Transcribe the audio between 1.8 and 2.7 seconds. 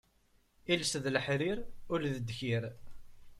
ul d ddkir.